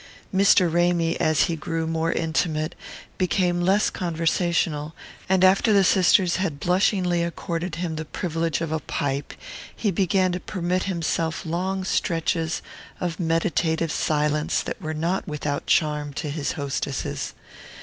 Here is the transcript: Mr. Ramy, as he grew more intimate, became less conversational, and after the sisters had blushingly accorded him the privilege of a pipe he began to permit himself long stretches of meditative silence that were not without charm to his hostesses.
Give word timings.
Mr. 0.33 0.67
Ramy, 0.73 1.15
as 1.19 1.43
he 1.43 1.55
grew 1.55 1.85
more 1.85 2.11
intimate, 2.11 2.73
became 3.19 3.61
less 3.61 3.91
conversational, 3.91 4.95
and 5.29 5.43
after 5.43 5.71
the 5.73 5.83
sisters 5.83 6.37
had 6.37 6.59
blushingly 6.59 7.21
accorded 7.23 7.75
him 7.75 7.97
the 7.97 8.05
privilege 8.05 8.61
of 8.61 8.71
a 8.71 8.79
pipe 8.79 9.31
he 9.75 9.91
began 9.91 10.31
to 10.31 10.39
permit 10.39 10.85
himself 10.85 11.45
long 11.45 11.83
stretches 11.83 12.63
of 12.99 13.19
meditative 13.19 13.91
silence 13.91 14.63
that 14.63 14.81
were 14.81 14.95
not 14.95 15.27
without 15.27 15.67
charm 15.67 16.13
to 16.13 16.31
his 16.31 16.53
hostesses. 16.53 17.35